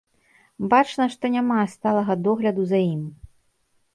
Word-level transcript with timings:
Бачна, 0.71 1.05
што 1.15 1.31
няма 1.35 1.57
сталага 1.75 2.13
догляду 2.27 2.63
за 2.71 2.79
ім. 2.93 3.03